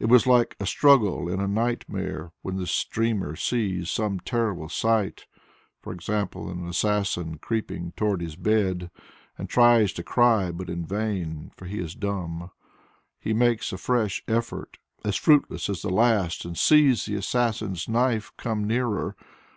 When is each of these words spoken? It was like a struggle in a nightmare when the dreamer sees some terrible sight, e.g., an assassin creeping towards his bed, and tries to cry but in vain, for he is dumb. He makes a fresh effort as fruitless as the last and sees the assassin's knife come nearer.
It 0.00 0.06
was 0.06 0.26
like 0.26 0.56
a 0.58 0.66
struggle 0.66 1.28
in 1.28 1.38
a 1.40 1.46
nightmare 1.46 2.32
when 2.42 2.56
the 2.56 2.68
dreamer 2.90 3.36
sees 3.36 3.88
some 3.88 4.18
terrible 4.18 4.68
sight, 4.68 5.26
e.g., 5.88 6.12
an 6.12 6.66
assassin 6.68 7.38
creeping 7.38 7.92
towards 7.96 8.24
his 8.24 8.34
bed, 8.34 8.90
and 9.38 9.48
tries 9.48 9.92
to 9.92 10.02
cry 10.02 10.50
but 10.50 10.68
in 10.68 10.84
vain, 10.84 11.52
for 11.54 11.66
he 11.66 11.78
is 11.78 11.94
dumb. 11.94 12.50
He 13.20 13.32
makes 13.32 13.72
a 13.72 13.78
fresh 13.78 14.20
effort 14.26 14.78
as 15.04 15.14
fruitless 15.14 15.68
as 15.70 15.82
the 15.82 15.90
last 15.90 16.44
and 16.44 16.58
sees 16.58 17.06
the 17.06 17.14
assassin's 17.14 17.88
knife 17.88 18.32
come 18.36 18.66
nearer. 18.66 19.14